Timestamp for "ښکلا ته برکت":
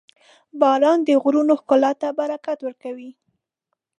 1.61-2.59